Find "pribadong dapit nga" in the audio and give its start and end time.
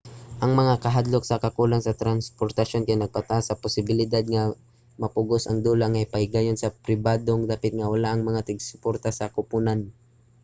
6.85-7.91